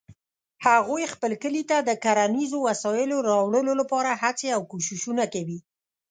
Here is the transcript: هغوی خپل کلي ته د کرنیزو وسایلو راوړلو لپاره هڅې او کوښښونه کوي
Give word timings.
هغوی 0.67 1.03
خپل 1.13 1.31
کلي 1.43 1.63
ته 1.69 1.77
د 1.79 1.91
کرنیزو 2.03 2.57
وسایلو 2.69 3.17
راوړلو 3.29 3.73
لپاره 3.81 4.19
هڅې 4.21 4.47
او 4.55 4.61
کوښښونه 4.71 5.25
کوي 5.33 5.59